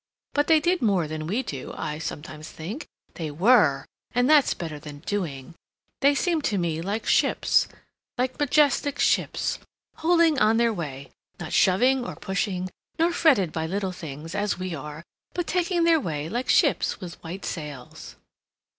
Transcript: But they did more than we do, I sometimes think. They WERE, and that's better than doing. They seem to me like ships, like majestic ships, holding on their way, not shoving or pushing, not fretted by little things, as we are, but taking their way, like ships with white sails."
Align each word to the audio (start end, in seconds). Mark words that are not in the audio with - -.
But 0.33 0.47
they 0.47 0.59
did 0.59 0.81
more 0.81 1.07
than 1.07 1.27
we 1.27 1.43
do, 1.43 1.75
I 1.77 1.99
sometimes 1.99 2.49
think. 2.49 2.87
They 3.13 3.29
WERE, 3.29 3.85
and 4.15 4.27
that's 4.27 4.55
better 4.55 4.79
than 4.79 5.03
doing. 5.05 5.53
They 5.99 6.15
seem 6.15 6.41
to 6.41 6.57
me 6.57 6.81
like 6.81 7.05
ships, 7.05 7.67
like 8.17 8.39
majestic 8.39 8.97
ships, 8.97 9.59
holding 9.97 10.39
on 10.39 10.57
their 10.57 10.73
way, 10.73 11.11
not 11.39 11.53
shoving 11.53 12.03
or 12.03 12.15
pushing, 12.15 12.71
not 12.97 13.13
fretted 13.13 13.51
by 13.51 13.67
little 13.67 13.91
things, 13.91 14.33
as 14.33 14.57
we 14.57 14.73
are, 14.73 15.03
but 15.35 15.45
taking 15.45 15.83
their 15.83 15.99
way, 15.99 16.27
like 16.27 16.49
ships 16.49 16.99
with 16.99 17.21
white 17.23 17.45
sails." 17.45 18.15